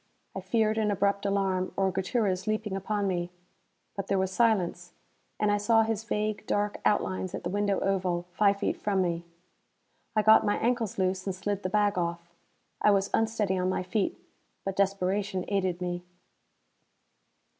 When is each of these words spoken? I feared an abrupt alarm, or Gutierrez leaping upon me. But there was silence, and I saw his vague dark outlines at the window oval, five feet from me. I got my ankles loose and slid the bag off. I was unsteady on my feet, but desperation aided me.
I 0.35 0.41
feared 0.41 0.79
an 0.79 0.89
abrupt 0.89 1.27
alarm, 1.27 1.73
or 1.77 1.91
Gutierrez 1.91 2.47
leaping 2.47 2.75
upon 2.75 3.07
me. 3.07 3.29
But 3.95 4.07
there 4.07 4.17
was 4.17 4.31
silence, 4.31 4.93
and 5.39 5.51
I 5.51 5.57
saw 5.57 5.83
his 5.83 6.03
vague 6.03 6.43
dark 6.47 6.79
outlines 6.85 7.35
at 7.35 7.43
the 7.43 7.51
window 7.51 7.79
oval, 7.81 8.25
five 8.31 8.57
feet 8.57 8.77
from 8.81 9.03
me. 9.03 9.25
I 10.15 10.23
got 10.23 10.43
my 10.43 10.57
ankles 10.57 10.97
loose 10.97 11.27
and 11.27 11.35
slid 11.35 11.61
the 11.61 11.69
bag 11.69 11.99
off. 11.99 12.33
I 12.81 12.89
was 12.89 13.11
unsteady 13.13 13.59
on 13.59 13.69
my 13.69 13.83
feet, 13.83 14.17
but 14.65 14.75
desperation 14.75 15.45
aided 15.49 15.79
me. 15.81 16.03